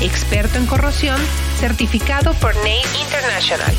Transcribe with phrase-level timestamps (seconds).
[0.00, 1.20] experto en corrosión,
[1.58, 3.74] certificado por NACE International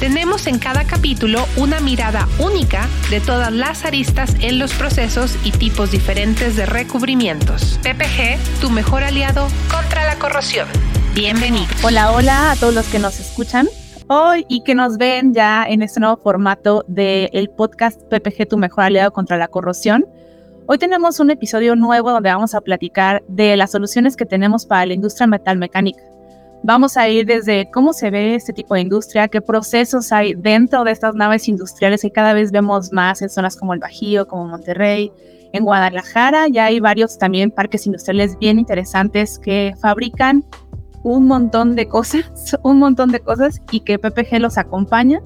[0.00, 5.52] tenemos en cada capítulo una mirada única de todas las aristas en los procesos y
[5.52, 7.80] tipos diferentes de recubrimientos.
[7.82, 10.68] PPG, tu mejor aliado contra la corrosión.
[11.14, 11.66] Bienvenido.
[11.82, 13.68] Hola, hola a todos los que nos escuchan
[14.08, 18.84] hoy y que nos ven ya en este nuevo formato del podcast PPG, tu mejor
[18.84, 20.04] aliado contra la corrosión.
[20.68, 24.84] Hoy tenemos un episodio nuevo donde vamos a platicar de las soluciones que tenemos para
[24.84, 26.02] la industria metalmecánica.
[26.64, 30.82] Vamos a ir desde cómo se ve este tipo de industria, qué procesos hay dentro
[30.82, 34.48] de estas naves industriales que cada vez vemos más en zonas como el Bajío, como
[34.48, 35.12] Monterrey.
[35.52, 40.44] En Guadalajara ya hay varios también parques industriales bien interesantes que fabrican
[41.04, 45.22] un montón de cosas, un montón de cosas y que PPG los acompaña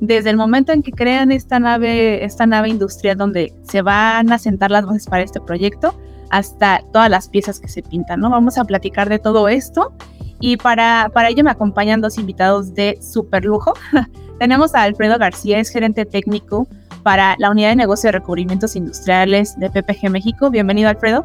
[0.00, 4.38] desde el momento en que crean esta nave, esta nave industrial donde se van a
[4.38, 5.94] sentar las bases para este proyecto
[6.30, 8.30] hasta todas las piezas que se pintan, ¿no?
[8.30, 9.92] Vamos a platicar de todo esto
[10.40, 13.74] y para, para ello me acompañan dos invitados de super lujo.
[14.38, 16.66] Tenemos a Alfredo García, es gerente técnico
[17.02, 20.50] para la unidad de negocio de recubrimientos industriales de PPG México.
[20.50, 21.22] Bienvenido, Alfredo.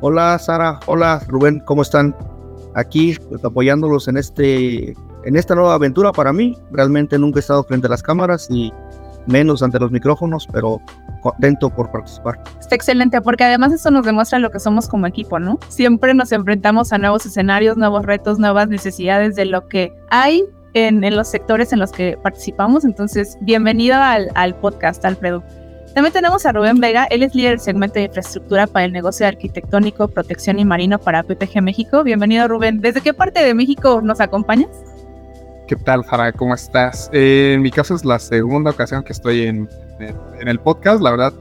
[0.00, 0.80] Hola, Sara.
[0.86, 1.62] Hola, Rubén.
[1.64, 2.14] ¿Cómo están?
[2.74, 6.56] Aquí pues, apoyándolos en, este, en esta nueva aventura para mí.
[6.70, 8.72] Realmente nunca he estado frente a las cámaras y
[9.26, 10.80] menos ante los micrófonos, pero
[11.22, 12.42] contento por participar.
[12.58, 15.58] Está excelente, porque además eso nos demuestra lo que somos como equipo, ¿no?
[15.68, 21.00] Siempre nos enfrentamos a nuevos escenarios, nuevos retos, nuevas necesidades de lo que hay en,
[21.14, 22.84] los sectores en los que participamos.
[22.84, 25.44] Entonces, bienvenido al, al podcast, Alfredo.
[25.94, 29.26] También tenemos a Rubén Vega, él es líder del segmento de infraestructura para el negocio
[29.26, 32.02] arquitectónico, protección y marino para PPG México.
[32.02, 32.80] Bienvenido Rubén.
[32.80, 34.70] ¿Desde qué parte de México nos acompañas?
[35.72, 36.30] ¿Qué tal, Fara?
[36.32, 37.08] ¿Cómo estás?
[37.14, 39.66] Eh, en mi caso es la segunda ocasión que estoy en,
[40.38, 41.00] en, el podcast.
[41.00, 41.32] La verdad,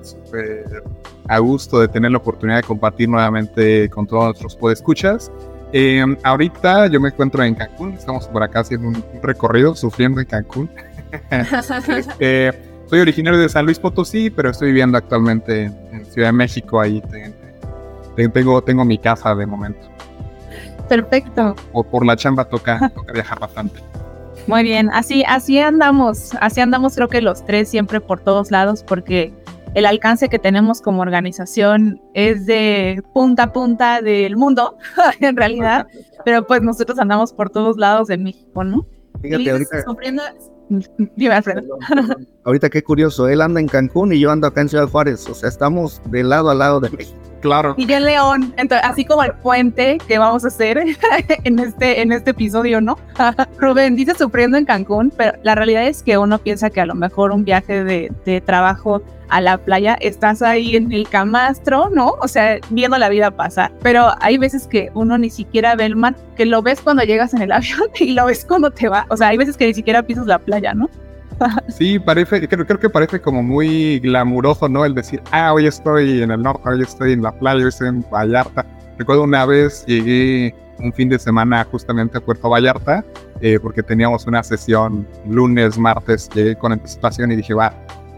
[1.27, 5.29] a gusto de tener la oportunidad de compartir nuevamente con todos nuestros podescuchas.
[5.73, 7.91] Eh, ahorita yo me encuentro en Cancún.
[7.91, 10.69] Estamos por acá haciendo un recorrido, sufriendo en Cancún.
[12.21, 12.53] eh,
[12.85, 16.79] soy originario de San Luis Potosí, pero estoy viviendo actualmente en, Ciudad de México.
[16.79, 17.03] Ahí
[18.15, 19.89] tengo, tengo mi casa de momento.
[20.87, 21.53] Perfecto.
[21.73, 23.81] O por la chamba toca, toca viajar bastante.
[24.47, 28.83] Muy bien, así, así andamos, así andamos creo que los tres siempre por todos lados
[28.83, 29.33] porque
[29.73, 34.77] el alcance que tenemos como organización es de punta a punta del mundo,
[35.19, 35.87] en realidad,
[36.25, 38.85] pero pues nosotros andamos por todos lados de México, ¿no?
[39.21, 39.83] Fíjate, ahorita...
[39.83, 40.23] Sufriendo...
[41.15, 41.77] Dime, Alfredo.
[42.45, 45.33] ahorita qué curioso, él anda en Cancún y yo ando acá en Ciudad Juárez, o
[45.33, 47.30] sea, estamos de lado a lado de México.
[47.41, 47.75] Claro.
[47.77, 50.83] Y en León, entonces, así como el puente que vamos a hacer
[51.43, 52.97] en este, en este episodio, ¿no?
[53.59, 56.95] Rubén dice sufriendo en Cancún, pero la realidad es que uno piensa que a lo
[56.95, 62.15] mejor un viaje de, de trabajo a la playa, estás ahí en el camastro, ¿no?
[62.21, 63.71] O sea, viendo la vida pasar.
[63.81, 67.33] Pero hay veces que uno ni siquiera ve el mar, que lo ves cuando llegas
[67.33, 69.05] en el avión y lo ves cuando te va.
[69.09, 70.89] O sea, hay veces que ni siquiera pisas la playa, ¿no?
[71.69, 74.85] Sí, parece, creo, creo que parece como muy glamuroso, ¿no?
[74.85, 77.89] El decir, ah, hoy estoy en el norte, hoy estoy en la playa, hoy estoy
[77.89, 78.65] en Vallarta.
[78.97, 83.03] Recuerdo una vez llegué un fin de semana justamente a Puerto Vallarta,
[83.41, 87.73] eh, porque teníamos una sesión lunes, martes, llegué con anticipación y dije, va,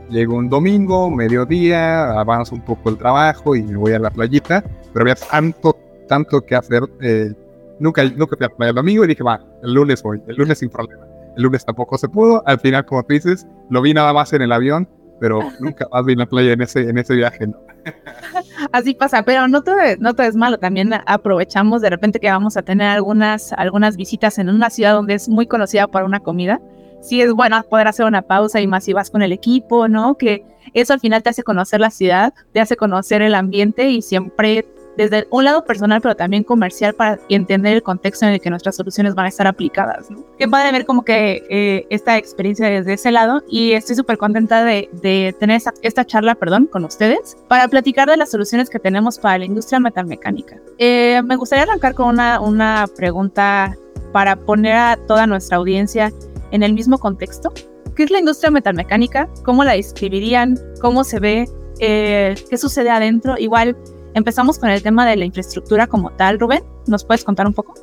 [0.10, 4.64] llego un domingo, mediodía, avanzo un poco el trabajo y me voy a la playita,
[4.94, 6.84] pero había tanto, tanto que hacer.
[7.02, 7.34] Eh,
[7.80, 10.36] nunca, nunca fui a la playa el domingo y dije, va, el lunes voy, el
[10.36, 11.13] lunes sin problema.
[11.36, 12.44] El lunes tampoco se pudo.
[12.46, 14.88] Al final, como tú dices, lo vi nada más en el avión,
[15.20, 17.48] pero nunca más vi la playa en ese, en ese viaje.
[17.48, 17.58] ¿no?
[18.72, 20.58] Así pasa, pero no todo, no todo es malo.
[20.58, 25.16] También aprovechamos de repente que vamos a tener algunas, algunas visitas en una ciudad donde
[25.16, 26.62] es muy conocida por una comida.
[27.02, 30.18] Sí es bueno poder hacer una pausa y más si vas con el equipo, ¿no?
[30.18, 34.02] Que eso al final te hace conocer la ciudad, te hace conocer el ambiente y
[34.02, 34.66] siempre
[34.98, 38.76] desde un lado personal, pero también comercial para entender el contexto en el que nuestras
[38.76, 40.10] soluciones van a estar aplicadas.
[40.12, 40.24] ¿no?
[40.38, 44.64] Qué padre ver como que eh, esta experiencia desde ese lado y estoy súper contenta
[44.64, 49.18] de, de tener esta, charla, perdón, con ustedes para platicar de las soluciones que tenemos
[49.18, 50.58] para la industria metalmecánica.
[50.78, 53.76] Eh, me gustaría arrancar con una, una pregunta
[54.12, 56.12] para poner a toda nuestra audiencia
[56.52, 57.52] en el mismo contexto.
[57.96, 59.28] ¿Qué es la industria metalmecánica?
[59.44, 60.58] ¿Cómo la describirían?
[60.82, 61.50] ¿Cómo se ve?
[61.80, 63.38] Eh, ¿Qué sucede adentro?
[63.38, 63.76] Igual
[64.16, 66.64] Empezamos con el tema de la infraestructura como tal, Rubén.
[66.88, 67.74] ¿Nos puedes contar un poco?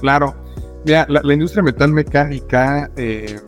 [0.00, 0.34] Claro.
[0.86, 3.40] Mira, la, industria metal mecánica, eh,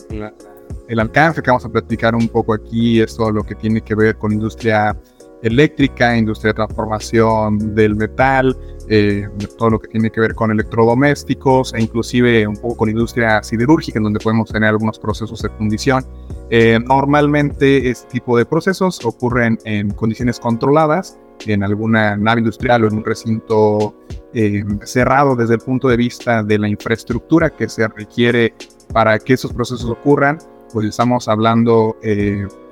[0.87, 3.93] el alcance que vamos a platicar un poco aquí es todo lo que tiene que
[3.93, 4.95] ver con industria
[5.43, 8.57] eléctrica, industria de transformación del metal,
[8.89, 9.27] eh,
[9.57, 13.99] todo lo que tiene que ver con electrodomésticos e inclusive un poco con industria siderúrgica
[13.99, 16.05] en donde podemos tener algunos procesos de fundición.
[16.49, 22.87] Eh, normalmente este tipo de procesos ocurren en condiciones controladas, en alguna nave industrial o
[22.87, 23.95] en un recinto
[24.33, 28.53] eh, cerrado desde el punto de vista de la infraestructura que se requiere
[28.93, 30.37] para que esos procesos ocurran.
[30.73, 31.95] Pues estamos hablando,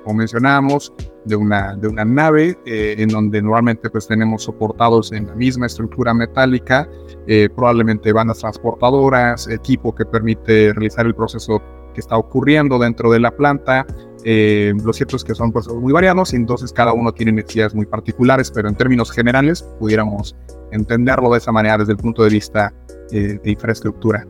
[0.04, 0.92] como mencionábamos,
[1.26, 5.66] de una, de una nave eh, en donde normalmente pues tenemos soportados en la misma
[5.66, 6.88] estructura metálica,
[7.26, 11.60] eh, probablemente bandas transportadoras, equipo que permite realizar el proceso
[11.92, 13.86] que está ocurriendo dentro de la planta.
[14.28, 17.76] Eh, lo cierto es que son procesos muy variados y entonces cada uno tiene necesidades
[17.76, 20.34] muy particulares, pero en términos generales pudiéramos
[20.72, 22.74] entenderlo de esa manera desde el punto de vista
[23.10, 24.26] de infraestructura.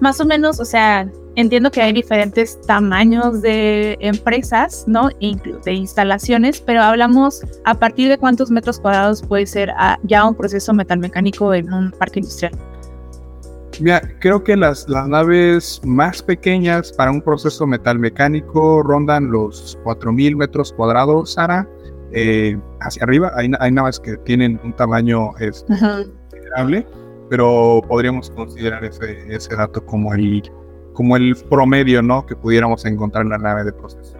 [0.00, 5.08] Más o menos, o sea, Entiendo que hay diferentes tamaños de empresas, ¿no?
[5.64, 10.34] De instalaciones, pero hablamos a partir de cuántos metros cuadrados puede ser ah, ya un
[10.34, 12.52] proceso metalmecánico en un parque industrial.
[13.80, 20.36] Mira, creo que las, las naves más pequeñas para un proceso metalmecánico rondan los 4.000
[20.36, 21.68] metros cuadrados, Sara.
[22.12, 26.86] Eh, hacia arriba hay, hay, naves que tienen un tamaño este, considerable,
[27.30, 30.42] pero podríamos considerar ese, ese dato como el
[30.92, 32.26] como el promedio, ¿no?
[32.26, 34.19] Que pudiéramos encontrar en la nave de proceso.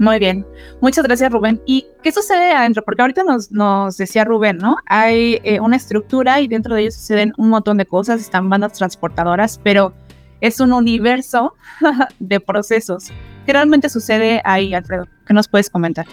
[0.00, 0.46] Muy bien.
[0.80, 1.60] Muchas gracias, Rubén.
[1.66, 2.82] ¿Y qué sucede adentro?
[2.82, 4.78] Porque ahorita nos, decía Rubén, ¿no?
[4.86, 8.72] Hay eh, una estructura y dentro de ello suceden un montón de cosas, están bandas
[8.72, 9.92] transportadoras, pero
[10.40, 11.52] es un universo
[12.18, 13.12] de procesos.
[13.44, 15.06] ¿Qué realmente sucede ahí, Alfredo?
[15.26, 16.06] ¿Qué nos puedes comentar?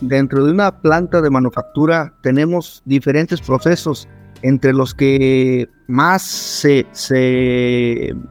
[0.00, 4.08] Dentro de una planta de manufactura tenemos diferentes procesos
[4.42, 6.86] entre los que más se,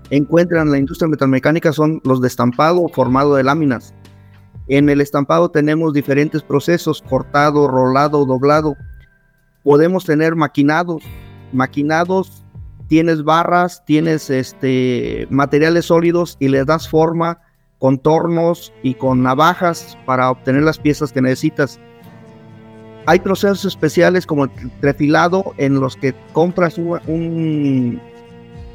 [0.09, 3.93] encuentran en la industria metalmecánica son los de estampado o formado de láminas.
[4.67, 8.75] En el estampado tenemos diferentes procesos, cortado, rolado, doblado.
[9.63, 11.03] Podemos tener maquinados.
[11.53, 12.43] Maquinados,
[12.87, 17.39] tienes barras, tienes este, materiales sólidos y les das forma,
[17.79, 21.79] contornos y con navajas para obtener las piezas que necesitas.
[23.07, 28.01] Hay procesos especiales como el trefilado en los que compras un,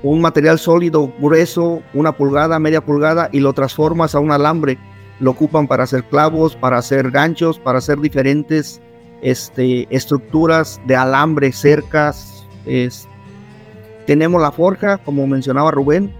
[0.02, 4.78] un, material sólido, grueso, una pulgada, media pulgada, y lo transformas a un alambre.
[5.18, 8.80] Lo ocupan para hacer clavos, para hacer ganchos, para hacer diferentes
[9.22, 12.46] este, estructuras de alambre, cercas.
[14.06, 16.12] tenemos la forja, como mencionaba Rubén,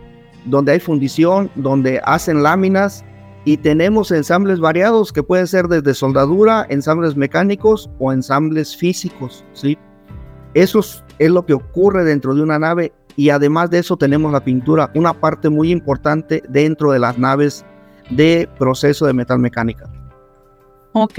[0.47, 3.05] donde hay fundición, donde hacen láminas
[3.45, 9.79] y tenemos ensambles variados que pueden ser desde soldadura, ensambles mecánicos o ensambles físicos, ¿sí?
[10.55, 10.81] Eso
[11.19, 14.91] es lo que ocurre dentro de una nave y además de eso tenemos la pintura,
[14.95, 17.65] una parte muy importante dentro de las naves
[18.11, 19.89] de proceso de metal mecánica.
[20.93, 21.19] Ok,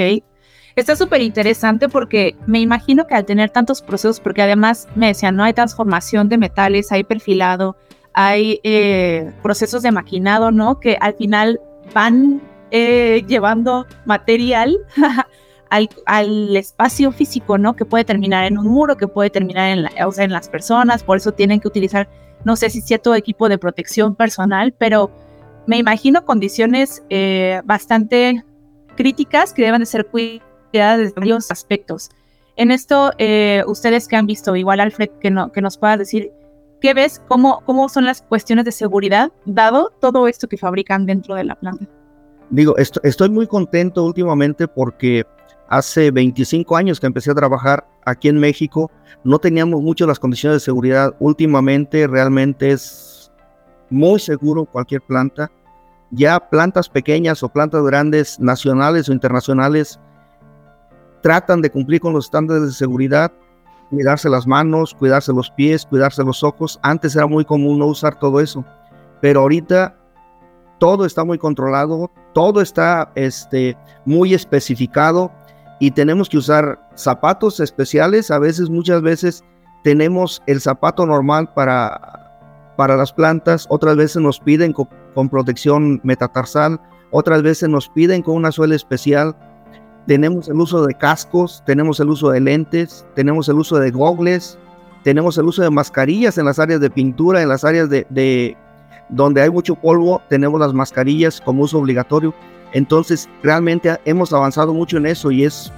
[0.75, 5.35] está súper interesante porque me imagino que al tener tantos procesos, porque además me decían,
[5.35, 7.77] no hay transformación de metales, hay perfilado,
[8.13, 10.79] hay eh, procesos de maquinado, ¿no?
[10.79, 11.62] Que al final
[11.94, 12.42] van
[12.72, 14.78] eh, llevando material
[15.70, 17.76] al, espacio físico, ¿no?
[17.76, 21.31] Que puede terminar en un muro, que puede terminar en, en las personas, por eso
[21.31, 22.10] tienen que utilizar,
[22.44, 25.12] no sé si cierto equipo de protección personal, pero
[25.68, 28.44] me imagino condiciones eh, bastante
[28.95, 32.10] críticas que deben de ser cuidadas desde varios aspectos.
[32.57, 36.31] En esto, eh, ustedes que han visto, igual Alfred, que, no, que nos pueda decir
[36.81, 37.21] ¿Qué ves?
[37.28, 41.56] ¿Cómo, ¿Cómo son las cuestiones de seguridad dado todo esto que fabrican dentro de la
[41.56, 41.85] planta?
[42.50, 45.23] Digo, estoy muy contento últimamente porque
[45.69, 48.92] hace 25 años que empecé a trabajar aquí en México,
[49.23, 51.16] no teníamos mucho las condiciones de seguridad.
[51.19, 53.31] Últimamente realmente es
[53.92, 55.52] muy seguro cualquier planta.
[56.09, 60.00] Ya plantas pequeñas o plantas grandes, nacionales o internacionales,
[61.21, 63.31] tratan de cumplir con los estándares de seguridad
[63.92, 66.80] cuidarse las manos, cuidarse los pies, cuidarse los ojos.
[66.81, 68.66] Antes era muy común no usar todo eso,
[69.21, 69.95] pero ahorita
[70.80, 75.31] todo está muy controlado, todo está este, muy especificado
[75.80, 78.31] y tenemos que usar zapatos especiales.
[78.31, 79.44] A veces, muchas veces,
[79.83, 86.00] tenemos el zapato normal para, para las plantas, otras veces nos piden con, con protección
[86.04, 86.80] metatarsal,
[87.12, 89.36] otras veces nos piden con una suela especial
[90.08, 94.58] tenemos el uso de cascos, tenemos el uso de lentes, tenemos el uso de gogles,
[95.04, 98.58] tenemos el uso de mascarillas en las áreas de pintura, en las áreas de,
[99.10, 102.34] donde hay mucho polvo, tenemos las mascarillas como uso obligatorio.
[102.74, 105.72] Entonces, realmente hemos avanzado mucho en eso y es,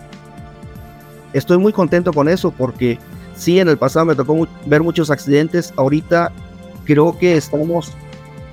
[1.34, 3.00] estoy muy contento con eso porque
[3.36, 5.74] sí, en el pasado me tocó ver muchos accidentes.
[5.78, 6.32] Ahorita
[6.86, 7.94] creo que estamos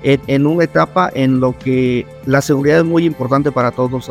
[0.03, 4.09] en, una etapa en lo que la seguridad es muy importante para todos.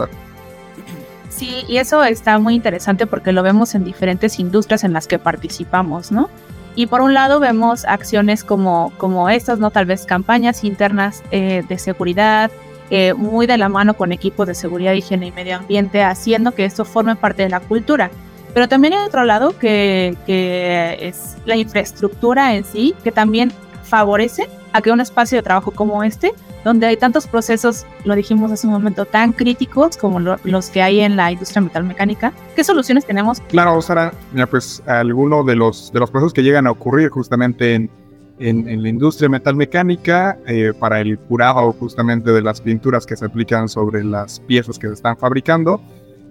[1.30, 5.18] Sí, y eso está muy interesante porque lo vemos en diferentes industrias en las que
[5.18, 6.28] participamos, ¿no?
[6.74, 9.70] Y por un lado vemos acciones como, como estas, ¿no?
[9.70, 12.50] Tal vez campañas internas eh, de seguridad,
[12.90, 16.64] eh, muy de la mano con equipos de seguridad, higiene y medio ambiente, haciendo que
[16.64, 18.10] esto forme parte de la cultura.
[18.52, 23.52] Pero también hay otro lado que, que es la infraestructura en sí, que también
[23.84, 26.32] favorece a que un espacio de trabajo como este,
[26.64, 31.00] donde hay tantos procesos, lo dijimos hace un momento, tan críticos como los que hay
[31.00, 33.40] en la industria metalmecánica, ¿qué soluciones tenemos?
[33.48, 37.74] Claro, Sara, mira, pues alguno de los, de los procesos que llegan a ocurrir justamente
[37.74, 37.90] en,
[38.38, 43.68] en, la industria metalmecánica eh, para el curado justamente de las pinturas que se aplican
[43.68, 45.80] sobre las piezas que se están fabricando,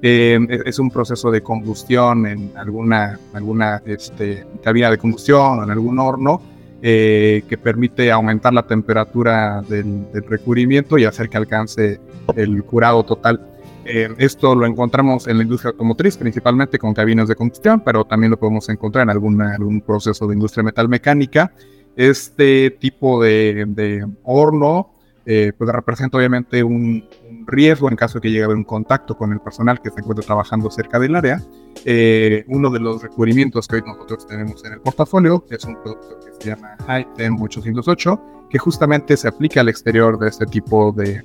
[0.02, 5.72] eh, es un proceso de combustión en alguna, alguna este, cabina de combustión o en
[5.72, 6.42] algún horno
[6.82, 12.00] eh, que permite aumentar la temperatura del, recubrimiento y hacer que alcance
[12.36, 13.42] el curado total.
[13.86, 18.32] Eh, esto lo encontramos en la industria automotriz, principalmente con cabinas de combustión, pero también
[18.32, 21.52] lo podemos encontrar en algún proceso de industria metalmecánica.
[21.96, 24.94] Este tipo de, de horno
[25.32, 27.08] eh, pues representa obviamente un,
[27.50, 30.00] riesgo en caso de que llegue a haber un contacto con el personal que se
[30.00, 31.42] encuentre trabajando cerca del área.
[31.86, 36.20] Eh, uno de los recubrimientos que hoy nosotros tenemos en el portafolio es un producto
[36.20, 41.24] que se llama HiTem 808, que justamente se aplica al exterior de este tipo de,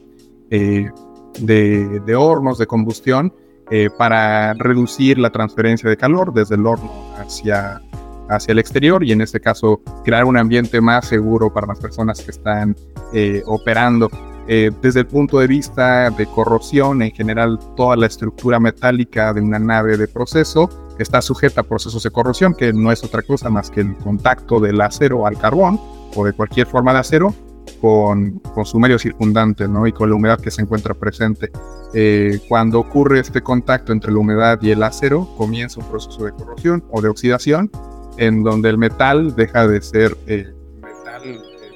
[0.51, 0.91] eh,
[1.41, 3.33] de, de, hornos de combustión
[3.97, 7.81] para reducir la transferencia de calor desde el horno hacia
[8.29, 12.21] hacia el exterior y en este caso crear un ambiente más seguro para las personas
[12.23, 12.77] que están
[13.13, 14.11] eh, operando.
[14.47, 19.41] Eh, desde el punto de vista de corrosión, en general toda la estructura metálica de
[19.41, 23.49] una nave de proceso está sujeta a procesos de corrosión, que no es otra cosa
[23.49, 25.81] más que el contacto del acero al carbón
[26.15, 27.35] o de cualquier forma de acero
[27.81, 29.87] con, con su medio circundante ¿no?
[29.87, 31.51] y con la humedad que se encuentra presente.
[31.95, 36.33] Eh, cuando ocurre este contacto entre la humedad y el acero, comienza un proceso de
[36.33, 37.71] corrosión o de oxidación
[38.17, 40.54] en donde el metal deja de ser eh,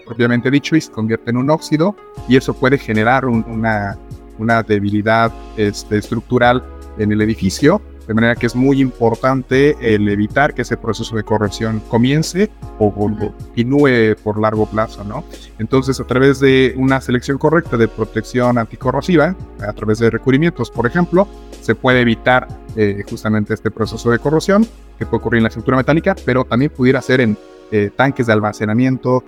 [0.08, 1.94] propiamente dicho y se convierte en un óxido
[2.26, 3.96] y eso puede generar una,
[4.38, 6.64] una, debilidad este, estructural
[6.98, 11.22] en el edificio, de manera que es muy importante el evitar que ese proceso de
[11.22, 15.24] corrección comience o, continúe por largo plazo, ¿no?
[15.58, 20.86] Entonces, a través de una selección correcta de protección anticorrosiva, a través de recubrimientos, por
[20.86, 21.28] ejemplo,
[21.60, 24.66] se puede evitar eh, justamente este proceso de corrosión
[24.98, 27.36] que puede ocurrir en la estructura metálica, pero también pudiera ser en
[27.70, 29.22] eh, tanques de almacenamiento,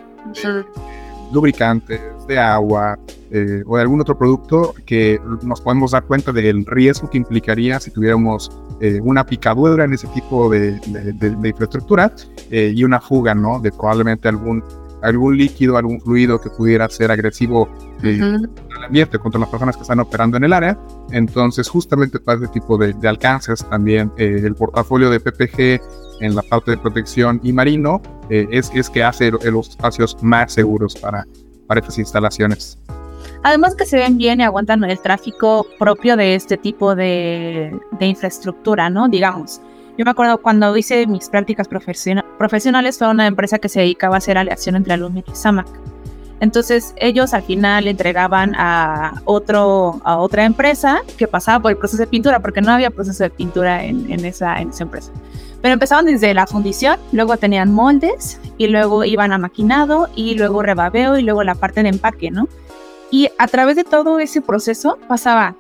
[1.33, 2.99] lubricantes, de agua
[3.31, 7.79] eh, o de algún otro producto que nos podemos dar cuenta del riesgo que implicaría
[7.81, 8.51] si tuviéramos
[9.03, 10.81] una picadura en ese tipo de,
[11.45, 12.11] infraestructura
[12.51, 13.61] y una fuga, ¿no?
[13.61, 14.65] De probablemente algún
[15.03, 17.69] algún líquido, algún fluido que pudiera ser agresivo
[18.03, 20.79] eh, contra el ambiente, contra las personas que están operando en el área.
[21.11, 25.81] Entonces, justamente para este tipo de, alcances, también eh, el portafolio de PPG
[26.21, 30.53] en la parte de protección y marino eh, es, es que hace los espacios más
[30.53, 31.27] seguros para,
[31.67, 32.79] para estas instalaciones.
[33.43, 38.07] Además que se ven bien y aguantan el tráfico propio de este tipo de, de
[38.07, 39.09] infraestructura, ¿no?
[39.09, 39.61] Digamos,
[39.97, 44.19] yo me acuerdo cuando hice mis prácticas profesionales fue una empresa que se dedicaba a
[44.19, 45.67] hacer aleación entre aluminio y SAMAC.
[46.41, 52.03] Entonces ellos al final entregaban a, otro, a otra empresa que pasaba por el proceso
[52.03, 55.13] de pintura, porque no había proceso de pintura en, esa, en esa empresa.
[55.63, 60.63] Pero empezaban desde la fundición, luego tenían moldes y luego iban a maquinado y luego
[60.63, 62.49] rebabeo y luego la parte de empaque, ¿no?
[63.11, 65.57] Y a través de todo ese proceso pasaba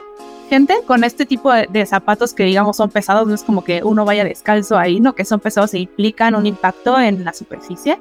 [0.48, 4.04] gente con este tipo de, zapatos que digamos son pesados, no es como que uno
[4.04, 8.00] vaya descalzo ahí, no, que son pesados e implican un impacto en la superficie,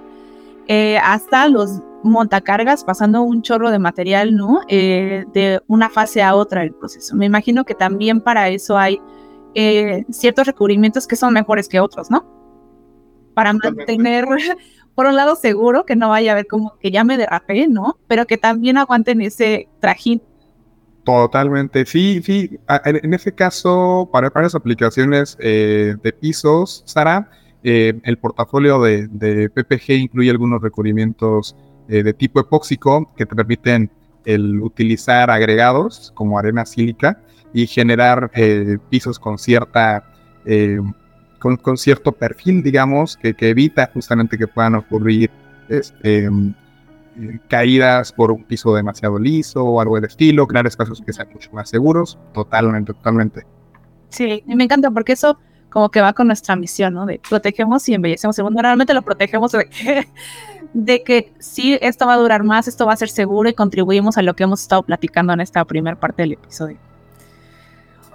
[0.67, 4.61] eh, hasta los montacargas pasando un chorro de material, ¿no?
[4.67, 7.15] Eh, de una fase a otra del proceso.
[7.15, 8.99] Me imagino que también para eso hay
[9.59, 12.25] eh, ciertos recubrimientos que son mejores que otros, ¿no?
[13.33, 14.25] Para mantener,
[14.95, 17.97] por un lado, seguro que no vaya a haber como que ya me derrapé, ¿no?
[18.07, 20.21] Pero que también aguanten ese trajín
[21.09, 22.59] Totalmente, sí, sí.
[22.85, 27.31] En, ese caso, para varias aplicaciones eh, de pisos, Sara,
[27.63, 31.55] eh, el portafolio de, PPG incluye algunos recubrimientos
[31.87, 33.89] eh, de tipo epóxico que te permiten
[34.23, 38.31] el utilizar agregados como arena sílica y generar
[38.89, 40.03] pisos con cierta
[41.39, 45.31] con, cierto perfil, digamos, que, evita justamente que puedan ocurrir
[45.69, 46.29] este,
[47.47, 51.49] caídas por un piso demasiado liso o algo del estilo, crear espacios que sean mucho
[51.51, 53.45] más seguros, totalmente, totalmente.
[54.09, 55.37] Sí, me encanta porque eso
[55.69, 57.05] como que va con nuestra misión, ¿no?
[57.05, 58.61] De protegemos y embellecemos el mundo.
[58.61, 60.07] Realmente lo protegemos de que,
[60.73, 64.17] de que sí, esto va a durar más, esto va a ser seguro y contribuimos
[64.17, 66.88] a lo que hemos estado platicando en esta primera parte del episodio.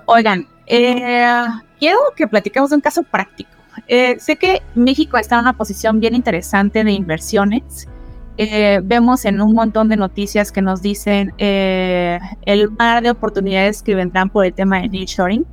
[0.06, 1.46] Oigan, eh,
[1.78, 3.50] quiero que platiquemos de un caso práctico.
[3.88, 7.88] Eh, sé que México está en una posición bien interesante de inversiones.
[8.36, 13.94] Eh, vemos en un montón de noticias que nos dicen el mar de oportunidades que
[13.94, 15.46] vendrán por el tema de nearshoring.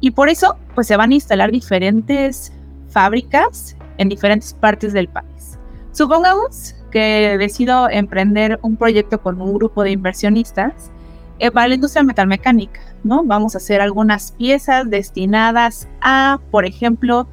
[0.00, 2.52] Y por eso, pues se van a instalar diferentes
[2.88, 5.58] fábricas en diferentes partes del país.
[5.92, 10.90] Supongamos que decido emprender un proyecto con un grupo de inversionistas
[11.38, 13.24] eh, para la industria metalmecánica, ¿no?
[13.24, 17.28] Vamos a hacer algunas piezas destinadas a, por ejemplo,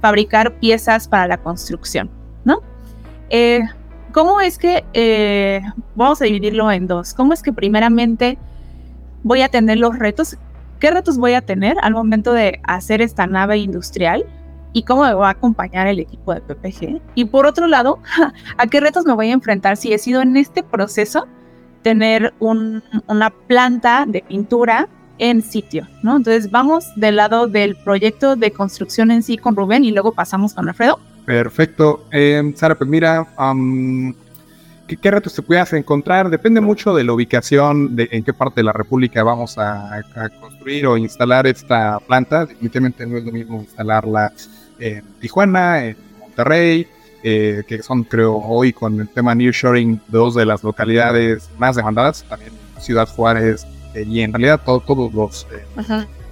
[0.00, 2.10] fabricar piezas para la construcción,
[2.44, 2.60] ¿no?
[3.30, 3.62] Eh,
[4.12, 5.60] ¿Cómo es que, eh,
[5.94, 8.38] vamos a dividirlo en dos, cómo es que primeramente
[9.22, 10.38] voy a tener los retos
[10.78, 14.24] qué retos voy a tener al momento de hacer esta nave industrial
[14.72, 17.00] y cómo me va a acompañar el equipo de PPG.
[17.14, 18.00] Y por otro lado,
[18.58, 21.26] a qué retos me voy a enfrentar si he sido en este proceso
[21.82, 24.88] tener una planta de pintura
[25.18, 26.16] en sitio, ¿no?
[26.16, 30.54] Entonces vamos del lado del proyecto de construcción en sí con Rubén y luego pasamos
[30.54, 30.98] con Alfredo.
[31.24, 32.04] Perfecto.
[32.10, 33.26] Eh, Sara, pues mira,
[34.96, 36.30] ¿Qué, retos te puedas encontrar?
[36.30, 40.02] Depende mucho de la ubicación, de en qué parte de la República vamos a,
[40.40, 42.46] construir o instalar esta planta.
[42.46, 44.32] Definitivamente no es lo mismo instalarla
[44.78, 46.86] en Tijuana, en Monterrey,
[47.22, 49.36] eh, que son, creo, hoy con el tema
[50.08, 55.46] dos de las localidades más demandadas, también Ciudad Juárez eh, y en realidad todos los...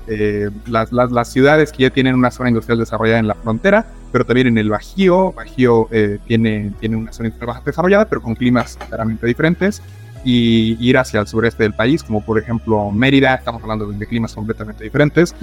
[0.09, 3.87] Eh, las, las, las, ciudades que ya tienen una zona industrial desarrollada en la frontera,
[4.13, 5.33] pero también en el Bajío.
[5.33, 9.83] Bajío eh, tiene, tiene una zona industrial desarrollada, pero con climas claramente diferentes.
[10.25, 14.35] Y ir hacia el sureste del país, como por ejemplo Mérida, estamos hablando de, climas
[14.35, 15.35] completamente diferentes.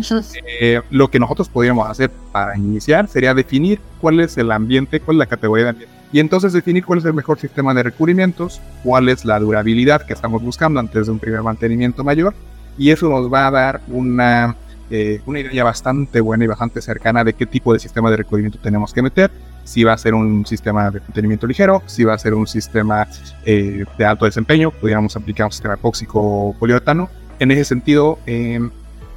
[0.59, 5.15] Eh, lo que nosotros podríamos hacer para iniciar sería definir cuál es el ambiente, cuál
[5.15, 6.02] es la categoría de ambiente.
[6.13, 10.13] Y entonces definir cuál es el mejor sistema de recubrimientos, cuál es la durabilidad que
[10.13, 12.33] estamos buscando antes de un primer mantenimiento mayor.
[12.77, 14.55] Y eso nos va a dar una
[14.95, 18.59] eh, una idea bastante buena y bastante cercana de qué tipo de sistema de recubrimiento
[18.59, 19.31] tenemos que meter.
[19.63, 23.07] Si va a ser un sistema de mantenimiento ligero, si va a ser un sistema
[23.43, 27.09] eh, de alto desempeño, pudiéramos aplicar un sistema epóxico poliuretano.
[27.39, 28.69] En ese sentido, em,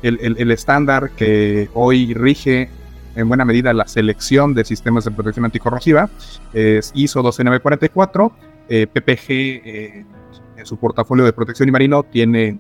[0.03, 2.71] el, estándar que hoy rige
[3.17, 6.09] en buena medida la selección de sistemas de protección anticorrosiva
[6.53, 8.33] es ISO 12944,
[8.69, 10.07] eh, PPG
[10.65, 12.59] su portafolio de protección y marino tiene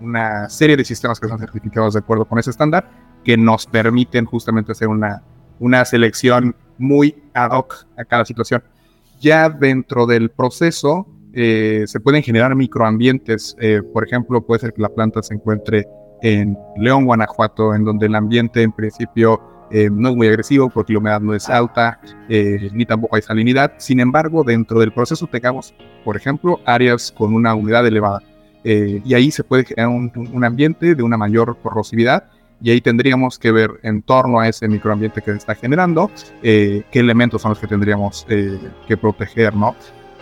[0.00, 2.88] una serie de sistemas que son certificados de acuerdo con ese estándar
[3.24, 5.22] que nos permiten justamente hacer una,
[5.58, 8.62] una selección muy ad hoc a cada situación.
[9.20, 13.56] Ya dentro del proceso eh, se pueden generar microambientes.
[13.58, 15.86] Eh, por ejemplo, puede ser que la planta se encuentre
[16.22, 20.92] en León, Guanajuato, en donde el ambiente en principio eh, no es muy agresivo porque
[20.92, 23.72] la humedad no es alta, eh, ni tampoco hay salinidad.
[23.78, 25.74] Sin embargo, dentro del proceso tengamos,
[26.04, 28.22] por ejemplo, áreas con una humedad elevada.
[28.64, 32.24] Eh, y ahí se puede generar un, ambiente de una mayor corrosividad
[32.62, 36.84] y ahí tendríamos que ver en torno a ese microambiente que se está generando qué
[36.94, 39.74] elementos son los que tendríamos que proteger, ¿no?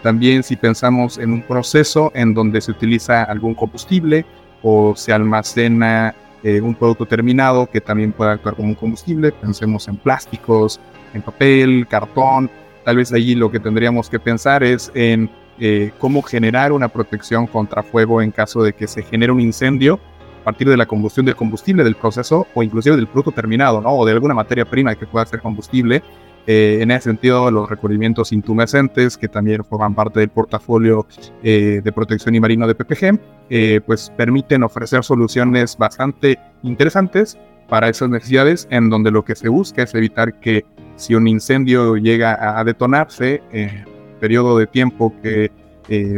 [0.03, 4.27] También si pensamos en un proceso en donde se utiliza algún combustible
[4.63, 9.33] o se almacena eh, un producto terminado que también pueda actuar como un combustible.
[9.33, 10.81] Pensemos en plásticos,
[11.15, 12.51] en papel, cartón.
[12.85, 17.47] Tal vez allí lo que tendríamos que pensar es en eh, cómo generar una protección
[17.47, 20.01] contra fuego en caso de que se genere un incendio
[20.41, 23.91] a partir de la combustión del combustible del proceso o inclusive del producto terminado, ¿no?
[23.91, 26.03] O de alguna materia prima que pueda ser combustible
[26.47, 31.07] eh, en ese sentido, los recubrimientos intumescentes, que también forman parte del portafolio
[31.43, 37.89] eh, de protección y marino de PPG, eh, pues permiten ofrecer soluciones bastante interesantes para
[37.89, 40.65] esas necesidades, en donde lo que se busca es evitar que
[40.97, 43.85] si un incendio llega a detonarse, en
[44.21, 45.51] periodo de tiempo que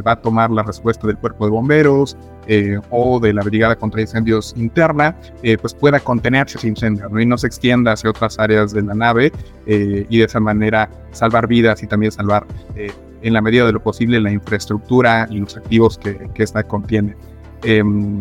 [0.07, 4.01] va a tomar la respuesta del cuerpo de bomberos, eh, o de la Brigada contra
[4.01, 8.73] Incendios interna, eh, pues pueda contenerse ese incendio y no se extienda hacia otras áreas
[8.73, 9.33] de la nave
[9.67, 12.47] eh, y de esa manera salvar vidas y también salvar
[13.23, 17.17] en la medida de lo posible la infraestructura y los activos que, que esta contiene.
[17.63, 18.21] Em,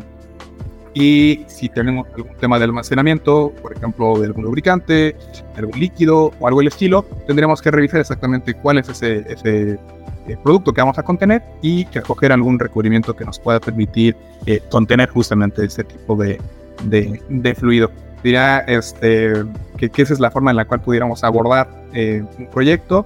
[0.94, 5.16] y si tenemos algún tema de almacenamiento, por ejemplo, de algún lubricante,
[5.58, 9.80] algún líquido o algo del estilo, tendríamos que revisar exactamente cuál es ese, ese
[10.28, 14.16] eh, producto que vamos a contener y que escoger algún recubrimiento que nos pueda permitir
[14.46, 16.40] eh, contener justamente ese tipo de,
[16.84, 17.92] de, fluido.
[18.24, 19.34] Diría este,
[19.78, 23.06] que, esa es la forma en la cual pudiéramos abordar eh, un proyecto.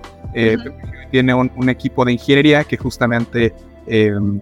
[1.09, 3.53] Tiene un, equipo de ingeniería que justamente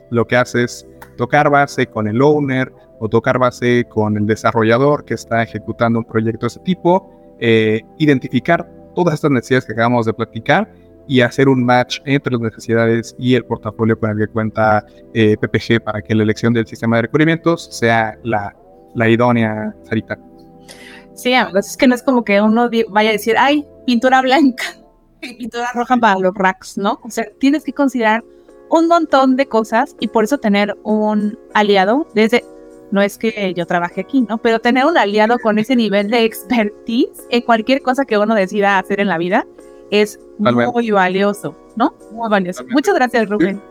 [0.10, 0.86] lo que hace es
[1.16, 6.06] tocar base con el owner, o tocar base con el desarrollador que está ejecutando un
[6.06, 7.10] proyecto de ese tipo,
[7.40, 10.72] eh, identificar todas estas necesidades que acabamos de platicar
[11.08, 15.36] y hacer un match entre las necesidades y el portafolio con el que cuenta eh,
[15.38, 18.56] PPG para que la elección del sistema de recubrimientos sea la,
[18.96, 20.18] la idónea, Sarita.
[21.14, 24.66] Sí, es que no es como que uno vaya a decir, ay, pintura blanca
[25.22, 27.00] y pintura roja para los racks, ¿no?
[27.04, 28.24] O sea, tienes que considerar
[28.70, 32.44] un montón de cosas y por eso tener un aliado desde
[32.92, 34.38] no es que yo trabaje aquí, ¿no?
[34.38, 38.78] Pero tener un aliado con ese nivel de expertise en cualquier cosa que uno decida
[38.78, 39.46] hacer en la vida
[39.92, 41.94] es muy valioso, ¿no?
[42.12, 42.64] Muy valioso.
[42.70, 43.62] Muchas gracias, Rubén.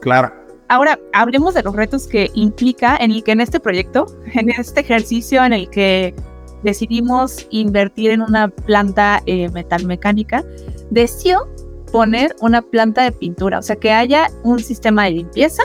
[0.00, 0.32] Claro.
[0.68, 4.80] Ahora, hablemos de los retos que implica en el que en este proyecto, en este
[4.80, 6.14] ejercicio en el que
[6.62, 10.42] decidimos invertir en una planta eh, metalmecánica,
[10.90, 11.46] decidió
[11.92, 15.62] poner una planta de pintura, o sea, que haya un sistema de limpieza,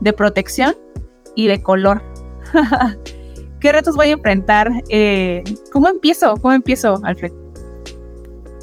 [0.00, 0.74] de protección
[1.36, 2.02] y de color.
[3.60, 4.72] ¿Qué retos voy a enfrentar?
[4.88, 6.36] Eh, ¿Cómo empiezo?
[6.38, 7.32] ¿Cómo empiezo, Alfred?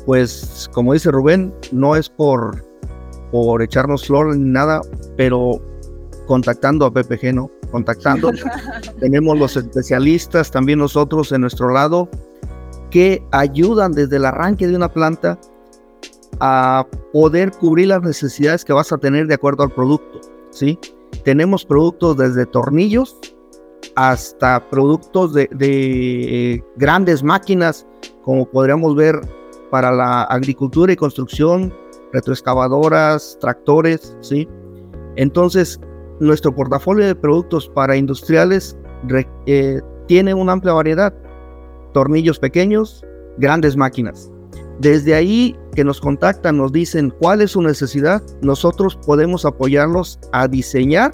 [0.09, 2.65] Pues como dice Rubén, no es por,
[3.31, 4.81] por echarnos flor ni nada,
[5.15, 5.61] pero
[6.25, 7.51] contactando a PPG, ¿no?
[7.69, 8.31] Contactando.
[8.99, 12.09] Tenemos los especialistas también nosotros en nuestro lado
[12.89, 15.39] que ayudan desde el arranque de una planta
[16.39, 20.79] a poder cubrir las necesidades que vas a tener de acuerdo al producto, ¿sí?
[21.23, 23.15] Tenemos productos desde tornillos
[23.95, 27.85] hasta productos de, de grandes máquinas,
[28.23, 29.21] como podríamos ver
[29.69, 31.73] para la agricultura y construcción,
[32.13, 34.47] retroexcavadoras, tractores, ¿sí?
[35.15, 35.79] Entonces,
[36.19, 38.77] nuestro portafolio de productos para industriales
[39.45, 41.13] eh, tiene una amplia variedad,
[41.93, 43.05] tornillos pequeños,
[43.37, 44.31] grandes máquinas.
[44.79, 50.47] Desde ahí que nos contactan, nos dicen cuál es su necesidad, nosotros podemos apoyarlos a
[50.47, 51.11] diseñar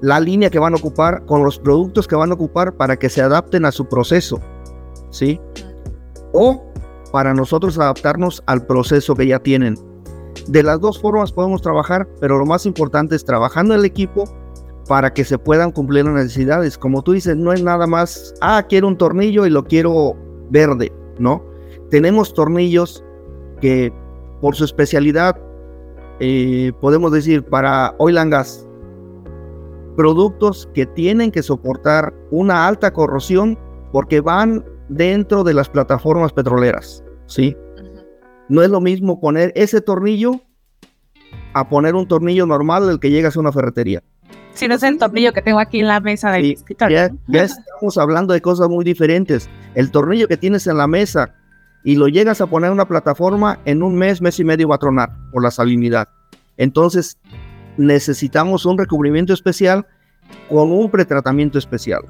[0.00, 3.10] la línea que van a ocupar con los productos que van a ocupar para que
[3.10, 4.40] se adapten a su proceso,
[5.10, 5.38] ¿sí?
[6.32, 6.62] O
[7.12, 9.76] para nosotros adaptarnos al proceso que ya tienen.
[10.48, 14.24] De las dos formas podemos trabajar, pero lo más importante es trabajando el equipo
[14.88, 16.76] para que se puedan cumplir las necesidades.
[16.76, 20.16] Como tú dices, no es nada más, ah, quiero un tornillo y lo quiero
[20.50, 21.44] verde, ¿no?
[21.90, 23.04] Tenemos tornillos
[23.60, 23.92] que
[24.40, 25.38] por su especialidad,
[26.18, 28.66] eh, podemos decir, para oil and gas,
[29.96, 33.58] productos que tienen que soportar una alta corrosión
[33.92, 37.56] porque van dentro de las plataformas petroleras, ¿sí?
[38.48, 40.40] No es lo mismo poner ese tornillo
[41.54, 44.02] a poner un tornillo normal del que llegas a una ferretería.
[44.54, 47.08] Si no es el tornillo que tengo aquí en la mesa de escritorio.
[47.28, 49.48] Ya, estamos hablando de cosas muy diferentes.
[49.74, 51.34] El tornillo que tienes en la mesa
[51.84, 54.76] y lo llegas a poner en una plataforma, en un mes, mes y medio va
[54.76, 56.08] a tronar por la salinidad.
[56.58, 57.18] Entonces,
[57.76, 59.86] necesitamos un recubrimiento especial
[60.48, 62.02] con un pretratamiento especial.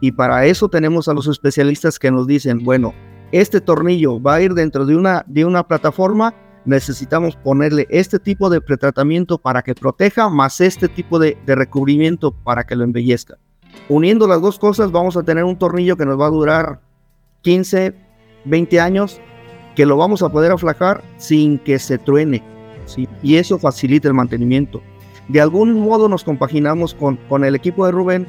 [0.00, 2.94] Y para eso tenemos a los especialistas que nos dicen, bueno,
[3.32, 8.50] este tornillo va a ir dentro de una, de una plataforma, necesitamos ponerle este tipo
[8.50, 13.38] de pretratamiento para que proteja, más este tipo de, recubrimiento para que lo embellezca.
[13.88, 16.80] Uniendo las dos cosas vamos a tener un tornillo que nos va a durar
[17.42, 17.94] 15,
[18.44, 19.20] 20 años,
[19.74, 22.42] que lo vamos a poder aflajar sin que se truene.
[23.22, 24.82] Y eso facilita el mantenimiento.
[25.28, 28.26] De algún modo nos compaginamos con, con el equipo de Rubén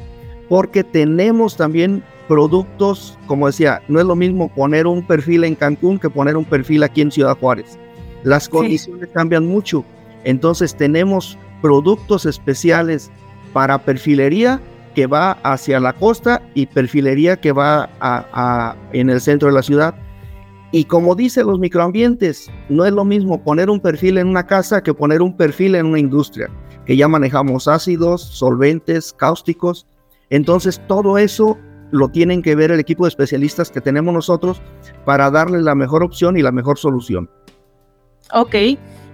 [0.49, 5.99] porque tenemos también productos, como decía, no es lo mismo poner un perfil en Cancún
[5.99, 7.77] que poner un perfil aquí en Ciudad Juárez.
[8.23, 9.85] Las condiciones cambian mucho.
[10.23, 13.09] Entonces tenemos productos especiales
[13.53, 14.61] para perfilería
[14.93, 19.61] que va hacia la costa y perfilería que va a, en el centro de la
[19.61, 19.95] ciudad.
[20.71, 24.81] Y como dicen los microambientes, no es lo mismo poner un perfil en una casa
[24.81, 26.49] que poner un perfil en una industria,
[26.85, 29.85] que ya manejamos ácidos, solventes, cáusticos.
[30.29, 31.57] Entonces todo eso
[31.91, 34.61] lo tienen que ver el equipo de especialistas que tenemos nosotros
[35.05, 37.29] para darle la mejor opción y la mejor solución.
[38.33, 38.55] Ok,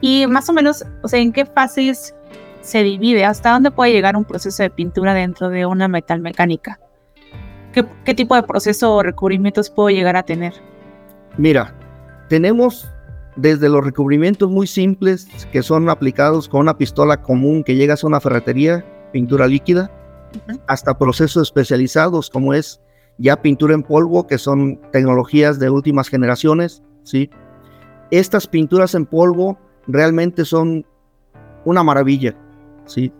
[0.02, 2.15] y más o menos, o sea, ¿en qué fases
[2.62, 3.26] se divide?
[3.26, 6.80] ¿Hasta dónde puede llegar un proceso de pintura dentro de una metalmecánica?
[7.73, 10.54] ¿Qué, qué tipo de proceso o recubrimientos puedo llegar a tener?
[11.38, 11.76] Mira,
[12.30, 12.88] tenemos
[13.36, 18.08] desde los recubrimientos muy simples que son aplicados con una pistola común que llegas a
[18.08, 19.91] una ferretería, pintura líquida,
[20.67, 22.82] hasta procesos especializados como es
[23.17, 27.30] ya pintura en polvo, que son tecnologías de últimas generaciones, ¿sí?
[28.12, 30.86] Estas pinturas en polvo realmente son
[31.65, 32.36] una maravilla,
[32.86, 33.12] ¿sí?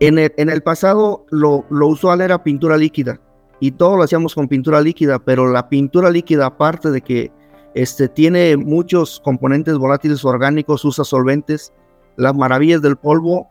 [0.00, 3.20] En el, en el pasado lo, lo usual era pintura líquida
[3.60, 7.32] y todo lo hacíamos con pintura líquida, pero la pintura líquida, aparte de que
[7.74, 11.72] este, tiene muchos componentes volátiles orgánicos, usa solventes,
[12.16, 13.48] las maravillas del polvo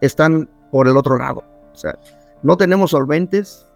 [0.00, 1.44] están por el otro lado.
[2.42, 3.66] No tenemos solventes,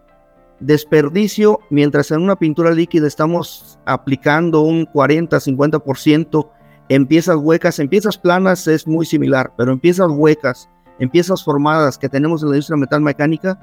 [0.61, 6.51] desperdicio, mientras en una pintura líquida estamos aplicando un 40-50%,
[6.89, 10.69] en piezas huecas, en piezas planas es muy similar, pero en piezas huecas,
[10.99, 13.59] en piezas formadas que tenemos en la industria metal mecánica,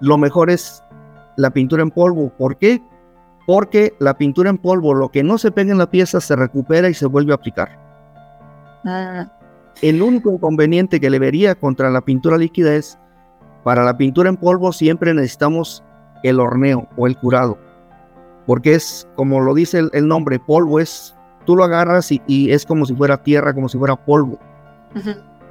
[0.00, 0.82] lo mejor es
[1.36, 2.30] la pintura en polvo.
[2.30, 2.80] ¿Por qué?
[3.46, 6.88] Porque la pintura en polvo, lo que no se pega en la pieza, se recupera
[6.88, 7.76] y se vuelve a aplicar.
[8.84, 9.26] Ah.
[9.82, 12.98] El único inconveniente que le vería contra la pintura líquida es,
[13.64, 15.82] para la pintura en polvo siempre necesitamos
[16.22, 17.58] el horneo o el curado.
[18.46, 22.86] Porque es, como lo dice el, nombre, polvo es, tú lo agarras y, es como
[22.86, 24.38] si fuera tierra, como si fuera polvo.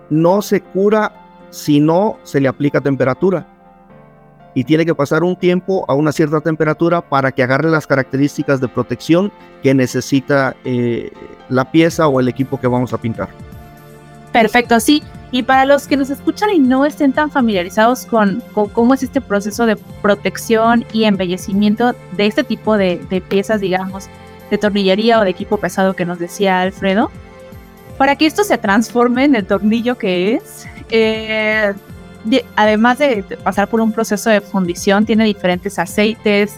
[0.09, 1.13] No se cura
[1.49, 3.47] si no se le aplica temperatura.
[4.55, 8.59] Y tiene que pasar un tiempo a una cierta temperatura para que agarre las características
[8.59, 11.11] de protección que necesita eh,
[11.49, 13.29] la pieza o el equipo que vamos a pintar.
[14.33, 15.03] Perfecto, sí.
[15.31, 18.41] Y para los que nos escuchan y no estén tan familiarizados con,
[18.73, 24.09] cómo es este proceso de protección y embellecimiento de este tipo de, piezas, digamos,
[24.49, 27.11] de tornillería o de equipo pesado que nos decía Alfredo,
[27.97, 31.73] para que esto se transforme en el tornillo que es, eh,
[32.55, 36.55] además de pasar por un proceso de fundición, tiene diferentes aceites,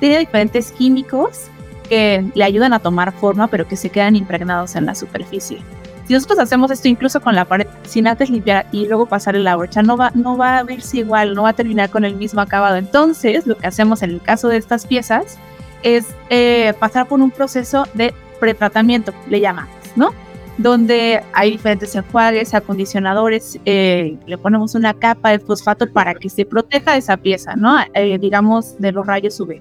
[0.00, 1.48] tiene diferentes químicos
[1.90, 5.58] que le ayudan a tomar forma, pero que se quedan impregnados en la superficie.
[6.06, 9.56] Si nosotros hacemos esto incluso con la pared, sin antes limpiar y luego pasar la
[9.56, 12.40] brocha, no va, no va a verse igual, no va a terminar con el mismo
[12.42, 12.76] acabado.
[12.76, 15.38] Entonces, lo que hacemos en el caso de estas piezas
[15.82, 20.10] es eh, pasar por un proceso de pretratamiento, le llamamos, ¿no?
[20.58, 26.44] Donde hay diferentes enjuagues, acondicionadores, eh, le ponemos una capa de fosfato para que se
[26.44, 27.78] proteja esa pieza, ¿no?
[27.94, 29.60] Eh, digamos, de los rayos UV.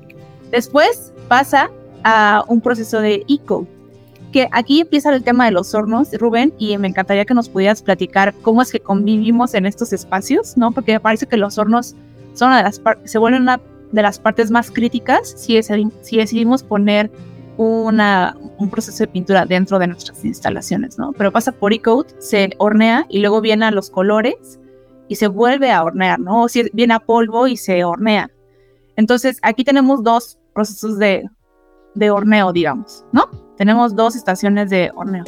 [0.51, 1.71] Después pasa
[2.03, 3.65] a un proceso de eco,
[4.33, 7.81] que aquí empieza el tema de los hornos, Rubén, y me encantaría que nos pudieras
[7.81, 10.71] platicar cómo es que convivimos en estos espacios, ¿no?
[10.71, 11.95] Porque me parece que los hornos
[12.33, 17.11] son de las se vuelven una de las partes más críticas si, si decidimos poner
[17.57, 21.13] un proceso de pintura dentro de nuestras instalaciones, ¿no?
[21.13, 24.59] Pero pasa por e-coat, se hornea y luego viene a los colores
[25.07, 26.43] y se vuelve a hornear, ¿no?
[26.43, 28.31] O si viene a polvo y se hornea.
[28.95, 31.29] Entonces, aquí tenemos dos procesos de,
[31.93, 33.42] de horneo, digamos, ¿no?
[33.57, 35.23] Tenemos dos estaciones de horneo.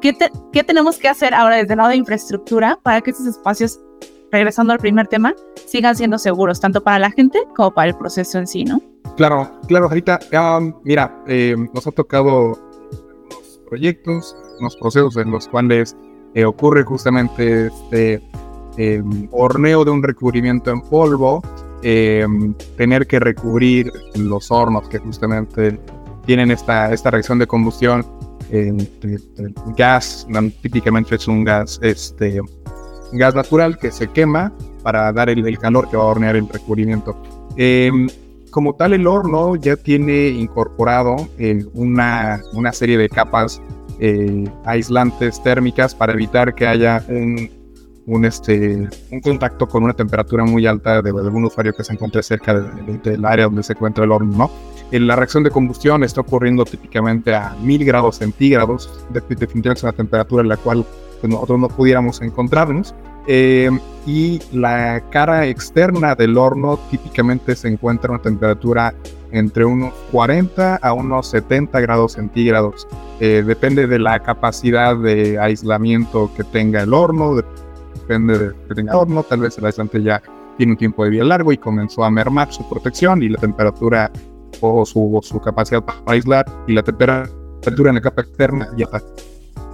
[0.00, 0.16] ¿Qué,
[0.52, 3.80] ¿Qué, tenemos que hacer ahora desde el lado de infraestructura para que estos espacios,
[4.30, 5.34] regresando al primer tema,
[5.66, 8.82] sigan siendo seguros, tanto para la gente como para el proceso en sí, ¿no?
[9.16, 10.18] Claro, claro, Jarita.
[10.82, 15.96] mira, eh, nos ha tocado unos proyectos, unos procesos en los cuales
[16.34, 18.20] eh, ocurre justamente este
[18.76, 21.42] em, horneo de un recubrimiento en polvo,
[21.82, 25.78] em, tener que recubrir los hornos que justamente
[26.26, 28.04] tienen esta, esta reacción de combustión.
[28.50, 28.88] el,
[29.76, 30.26] gas,
[30.60, 32.40] típicamente es un gas, este,
[33.12, 37.16] gas natural que se quema para dar el, calor que va a hornear el recubrimiento.
[37.56, 38.08] Em,
[38.50, 41.16] como tal, el horno ya tiene incorporado
[41.72, 43.60] una, una, serie de capas
[43.98, 47.50] eh, aislantes térmicas para evitar que haya un,
[48.06, 52.22] un, este, un contacto con una temperatura muy alta de, algún usuario que se encuentre
[52.22, 54.50] cerca del área donde se encuentra el horno, ¿no?
[54.90, 60.42] La reacción de combustión está ocurriendo típicamente a 1000 grados centígrados, definitivamente es una temperatura
[60.42, 60.84] en la cual
[61.20, 62.94] pues, nosotros no pudiéramos encontrarnos.
[63.26, 63.70] Eh,
[64.06, 68.94] y la cara externa del horno típicamente se encuentra a una temperatura
[69.32, 72.86] entre unos 40 a unos 70 grados centígrados.
[73.20, 77.42] Eh, depende de la capacidad de aislamiento que tenga el horno,
[77.94, 80.22] depende de que tenga el horno, tal vez el aislante ya
[80.58, 84.10] tiene un tiempo de vida largo y comenzó a mermar su protección y la temperatura
[84.60, 89.02] o su, su capacidad para aislar y la temperatura en la capa externa ya está.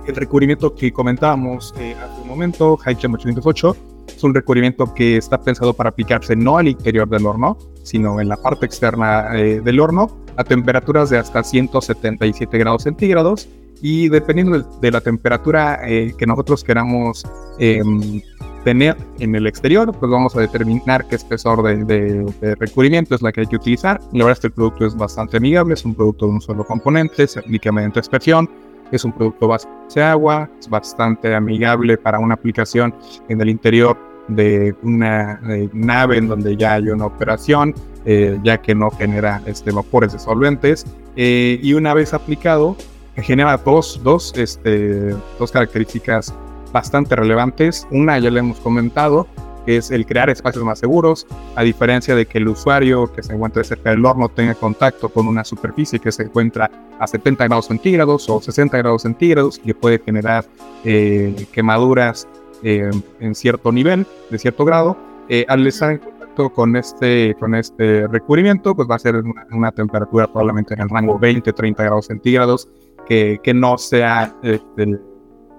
[0.07, 3.77] El recubrimiento que comentábamos eh, hace un momento, HiChem 808,
[4.17, 8.29] es un recubrimiento que está pensado para aplicarse no al interior del horno, sino en
[8.29, 13.49] la parte externa eh, del horno, a temperaturas de hasta 177 grados centígrados.
[13.83, 17.25] Y dependiendo de, la temperatura eh, que nosotros queramos
[17.59, 18.21] em,
[18.65, 23.43] tener en el exterior, pues vamos a determinar qué espesor de, recubrimiento es la que
[23.43, 24.01] hay que utilizar.
[24.13, 26.65] La verdad es que el producto es bastante amigable, es un producto de un solo
[26.65, 28.49] componente, se aplica mediante expresión,
[28.93, 32.95] es un producto base de agua, es bastante amigable para una aplicación
[33.29, 33.97] en el interior
[34.29, 35.41] de una
[35.73, 40.19] nave en donde ya hay una operación, eh, ya que no genera este, vapores de
[40.19, 40.85] solventes.
[41.17, 42.77] Eh, y una vez aplicado,
[43.17, 46.33] genera dos, dos, este, dos características
[46.73, 47.87] bastante relevantes.
[47.91, 49.27] Una ya le hemos comentado,
[49.67, 53.35] que es el crear espacios más seguros, a diferencia de que el usuario que se
[53.35, 57.67] encuentre cerca del horno tenga contacto con una superficie que se encuentra a 70 grados
[57.67, 60.45] centígrados o 60 grados centígrados, que puede generar
[60.85, 62.27] eh, quemaduras
[62.63, 64.97] eh, en cierto nivel, de cierto grado.
[65.29, 69.71] Eh, al estar en contacto con este, con este recubrimiento, pues va a ser una,
[69.73, 72.69] temperatura probablemente en el rango 20-30 grados centígrados,
[73.07, 74.99] que, que no sea, este,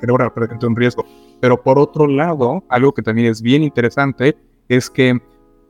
[0.02, 1.06] que no represente un riesgo.
[1.40, 4.36] Pero por otro lado, algo que también es bien interesante
[4.68, 5.22] es que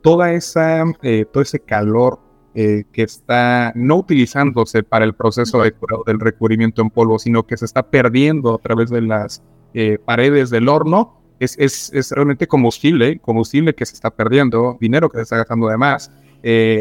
[0.02, 2.18] toda esa, eh, todo ese calor
[2.54, 7.64] eh, que está no utilizándose para el proceso del recubrimiento en polvo, sino que se
[7.64, 9.42] está perdiendo a través de las
[9.74, 15.08] eh, paredes del horno, es, es, es, realmente combustible, combustible que se está perdiendo, dinero
[15.08, 16.10] que se está gastando de más.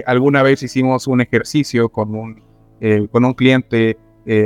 [0.06, 2.44] alguna vez hicimos un ejercicio con un,
[3.12, 3.98] con un cliente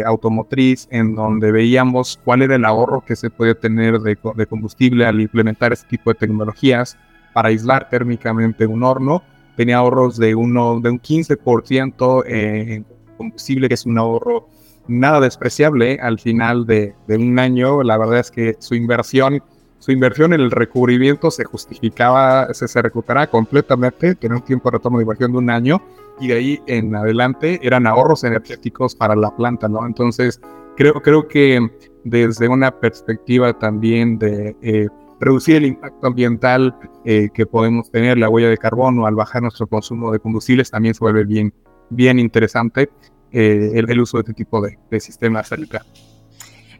[0.05, 4.15] automotriz en donde veíamos cuál era el ahorro que se podía tener de,
[4.47, 6.97] combustible al implementar este tipo de tecnologías
[7.33, 9.21] para aislar térmicamente un horno
[9.55, 12.85] tenía ahorros de, uno, de un 15% en
[13.17, 14.47] combustible, que es un ahorro
[14.87, 17.83] nada despreciable al final de, un año.
[17.83, 19.41] La verdad es que su inversión,
[19.85, 24.77] su inversión en el recubrimiento se justificaba, se, se recuperaba completamente, tenía un tiempo de
[24.77, 25.79] retorno de inversión de un año
[26.19, 29.85] y de ahí en adelante eran ahorros energéticos para la planta, ¿no?
[29.85, 30.41] Entonces,
[30.75, 31.69] creo, creo que
[32.03, 34.55] desde una perspectiva también de...
[34.63, 34.87] Eh,
[35.19, 39.65] reducir el impacto ambiental eh, que podemos tener, la huella de carbono al bajar nuestro
[39.65, 41.53] consumo de combustibles, también se vuelve bien,
[41.89, 42.89] bien interesante
[43.31, 45.51] eh, el, uso de este tipo de, de sistemas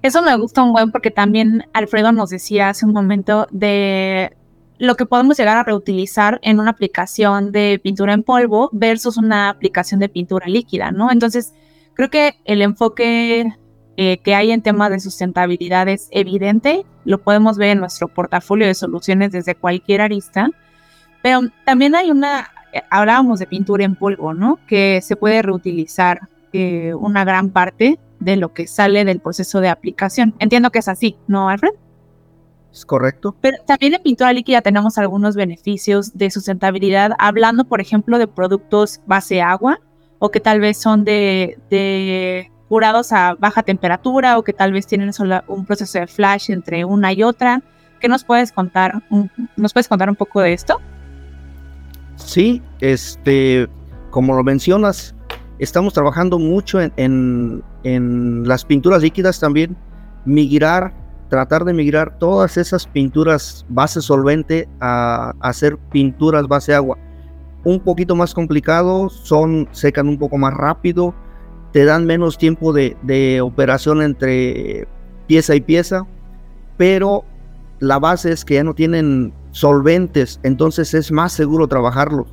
[0.06, 4.38] Eso me gusta un buen porque también Alfredo nos decía hace un momento de
[4.78, 9.50] lo que podemos llegar a reutilizar en una aplicación de pintura en polvo versus una
[9.50, 11.12] aplicación de pintura líquida, ¿no?
[11.12, 11.56] Entonces,
[11.96, 13.52] creo que el enfoque
[13.98, 18.68] eh, que hay en temas de sustentabilidad es evidente, lo podemos ver en nuestro portafolio
[18.68, 20.52] de soluciones desde cualquier arista,
[21.24, 22.52] pero también hay una,
[22.92, 24.60] hablábamos de pintura en polvo, ¿no?
[24.68, 29.70] Que se puede reutilizar eh, una gran parte de lo que sale del proceso de
[29.70, 30.34] aplicación.
[30.40, 31.74] Entiendo que es así, ¿no, Alfred?
[32.74, 33.36] Es correcto.
[33.40, 39.00] Pero también en pintura líquida tenemos algunos beneficios de sustentabilidad, hablando, por ejemplo, de productos
[39.06, 39.80] base agua
[40.20, 44.88] o que tal vez son de, de curados a baja temperatura o que tal vez
[44.88, 47.62] tienen solo un proceso de flash entre una y otra.
[48.02, 49.04] ¿Qué nos puedes contar?
[49.56, 50.82] ¿Nos puedes contar un poco de esto?
[52.16, 53.68] Sí, este,
[54.10, 55.15] como lo mencionas,
[55.60, 57.64] estamos trabajando mucho en,
[58.46, 59.76] las pinturas líquidas también,
[60.26, 60.94] migrar,
[61.30, 66.98] tratar de migrar todas esas pinturas base solvente a, hacer pinturas base agua.
[67.64, 71.16] Un poquito más complicado, son, secan un poco más rápido,
[71.72, 74.88] te dan menos tiempo de, operación entre
[75.28, 76.06] pieza y pieza,
[76.78, 77.26] pero
[77.80, 82.28] la base es que ya no tienen solventes, entonces es más seguro trabajarlo.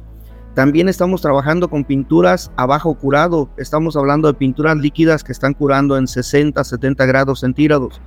[0.54, 5.54] También estamos trabajando con pinturas a bajo curado, estamos hablando de pinturas líquidas que están
[5.54, 8.02] curando en 60, 70 grados centígrados.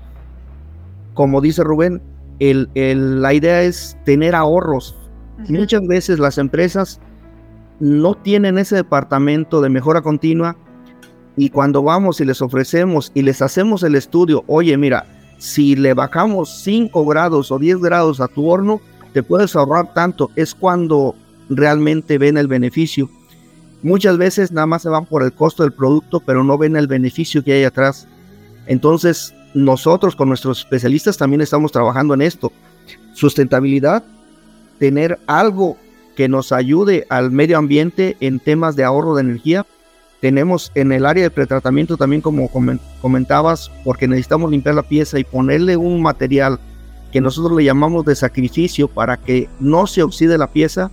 [1.15, 2.03] Como dice Rubén,
[2.39, 2.69] el,
[3.21, 4.95] la idea es tener ahorros.
[5.49, 6.99] Muchas veces las empresas
[7.79, 10.55] no tienen ese departamento de mejora continua
[11.35, 15.05] y cuando vamos y les ofrecemos y les hacemos el estudio, oye, mira,
[15.39, 18.81] si le bajamos 5 grados o 10 grados a tu horno,
[19.13, 20.29] te puedes ahorrar tanto.
[20.35, 21.15] Es cuando
[21.49, 23.09] realmente ven el beneficio.
[23.81, 26.87] Muchas veces nada más se van por el costo del producto, pero no ven el
[26.87, 28.07] beneficio que hay atrás.
[28.67, 32.51] Entonces, nosotros con nuestros especialistas también estamos trabajando en esto.
[33.13, 34.03] Sustentabilidad,
[34.79, 35.77] tener algo
[36.15, 39.65] que nos ayude al medio ambiente en temas de ahorro de energía,
[40.25, 42.49] tenemos en el área de pretratamiento también, como
[42.99, 46.59] comentabas, porque necesitamos limpiar la pieza y ponerle un material
[47.11, 50.89] que nosotros le llamamos de sacrificio para que no se oxide la pieza.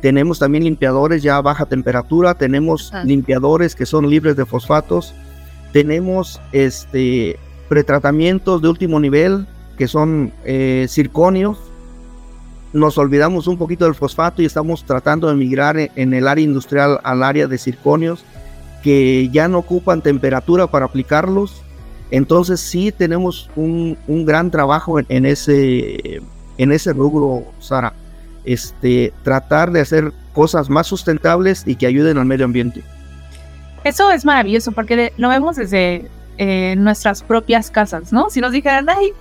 [0.00, 3.04] Tenemos también limpiadores ya a baja temperatura, tenemos ah.
[3.04, 5.14] limpiadores que son libres de fosfatos,
[5.72, 9.46] tenemos este pretratamientos de último nivel
[9.78, 11.58] que son eh, circonios.
[12.72, 16.98] Nos olvidamos un poquito del fosfato y estamos tratando de migrar en el área industrial
[17.02, 18.24] al área de circonios
[18.82, 21.62] que ya no ocupan temperatura para aplicarlos.
[22.10, 26.20] Entonces sí tenemos un, gran trabajo en, ese,
[26.58, 27.92] en ese rubro, Sara.
[28.44, 32.82] Este, tratar de hacer cosas más sustentables y que ayuden al medio ambiente.
[33.84, 36.08] Eso es maravilloso porque lo vemos desde
[36.38, 38.30] eh, nuestras propias casas, ¿no?
[38.30, 39.12] Si nos dijeran, ay,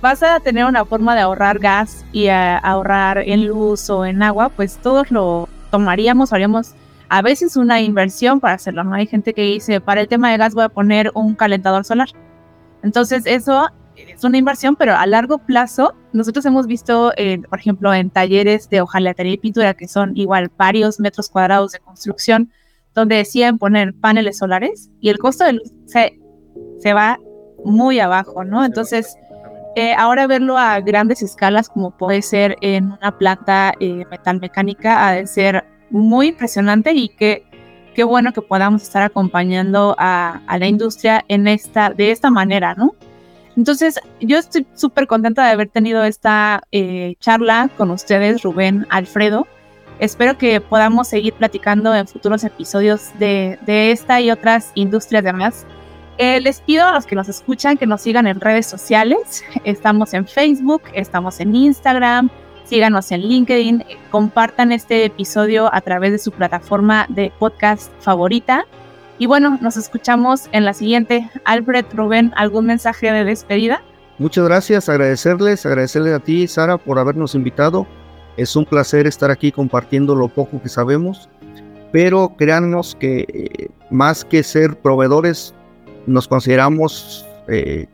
[0.00, 4.48] vas a tener una forma de ahorrar gas y ahorrar en luz o en agua,
[4.50, 6.74] pues todos lo tomaríamos, haríamos
[7.08, 8.94] a veces una inversión para hacerlo, ¿no?
[8.94, 12.08] Hay gente que dice, para el tema de gas voy a poner un calentador solar.
[12.82, 17.12] Entonces eso es una inversión, pero a largo plazo, nosotros hemos visto,
[17.48, 21.80] por ejemplo, en talleres de hojalatería y pintura, que son igual varios metros cuadrados de
[21.80, 22.50] construcción,
[22.94, 26.18] donde decían poner paneles solares y el costo de luz se,
[26.78, 27.18] se va
[27.64, 28.64] muy abajo, ¿no?
[28.64, 29.16] Entonces,
[29.76, 35.12] eh, ahora verlo a grandes escalas, como puede ser en una planta eh, metalmecánica, ha
[35.12, 37.44] de ser muy impresionante y que
[37.94, 42.94] qué bueno que podamos estar acompañando a, la industria en esta, de esta manera, ¿no?
[43.56, 49.46] Entonces, yo estoy súper contenta de haber tenido esta eh, charla con ustedes, Rubén, Alfredo.
[49.98, 55.66] Espero que podamos seguir platicando en futuros episodios de, esta y otras industrias de más.
[56.18, 59.42] Eh, les pido a los que nos escuchan que nos sigan en redes sociales.
[59.64, 62.28] Estamos en Facebook, estamos en Instagram,
[62.64, 68.66] síganos en LinkedIn, compartan este episodio a través de su plataforma de podcast favorita.
[69.18, 71.30] Y bueno, nos escuchamos en la siguiente.
[71.44, 73.82] Alfred, Rubén, ¿algún mensaje de despedida?
[74.18, 77.86] Muchas gracias, agradecerles, agradecerles a ti, Sara, por habernos invitado.
[78.36, 81.28] Es un placer estar aquí compartiendo lo poco que sabemos,
[81.92, 85.54] pero créanos que eh, más que ser proveedores,
[86.06, 87.86] nos consideramos eh,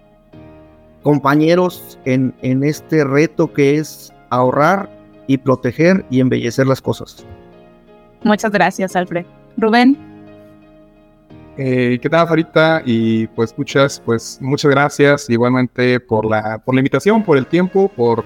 [1.02, 4.90] compañeros en, en este reto que es ahorrar
[5.26, 7.24] y proteger y embellecer las cosas.
[8.22, 9.26] Muchas gracias, Alfred.
[9.56, 10.11] Rubén.
[11.59, 12.82] Eh, ¿Qué tal, Farita?
[12.84, 17.88] Y pues escuchas, pues muchas gracias igualmente por la, por la invitación, por el tiempo,
[17.88, 18.24] por,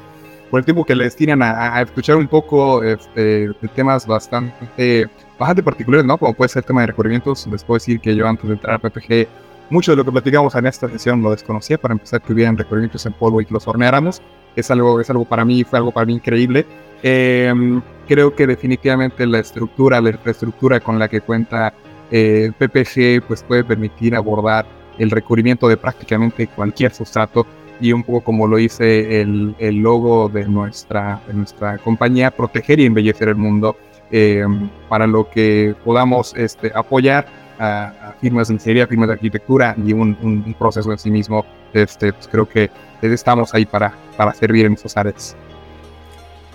[0.51, 5.09] por el tiempo que le destinan a, escuchar un poco este, de temas bastante,
[5.39, 6.19] bastante particulares, ¿no?
[6.19, 7.47] Como puede ser el tema de recubrimientos.
[7.49, 9.27] Les puedo decir que yo antes de entrar a PPG
[9.71, 13.05] mucho de lo que platicamos en esta sesión lo desconocía, para empezar que hubieran recubrimientos
[13.07, 14.23] en polvo y que los horneáramos.
[14.55, 16.65] Es algo, es algo para mí, fue algo para mí increíble.
[17.03, 21.75] Em, creo que definitivamente la estructura, la infraestructura con la que cuenta
[22.11, 24.67] eh, PPG, pues puede permitir abordar
[24.99, 27.47] el recubrimiento de prácticamente cualquier sustrato
[27.81, 32.81] y un poco como lo dice el, el logo de nuestra, de nuestra compañía, proteger
[32.81, 33.77] y embellecer el mundo
[34.11, 37.27] em, para lo que podamos este, apoyar
[37.59, 42.29] a, firmas de ingeniería, firmas de arquitectura y un, proceso en sí mismo, este, pues
[42.29, 42.71] creo que
[43.03, 45.37] estamos ahí para, para servir en esas áreas.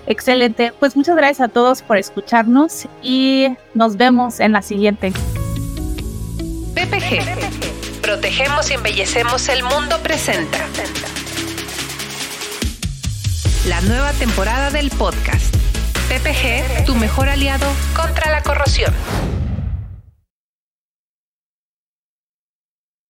[0.07, 5.13] Excelente, pues muchas gracias a todos por escucharnos y nos vemos en la siguiente.
[7.01, 8.01] PPG.
[8.01, 10.59] Protegemos y embellecemos el mundo presenta.
[13.65, 15.55] La nueva temporada del podcast.
[16.09, 18.93] PPG, tu mejor aliado contra la corrosión.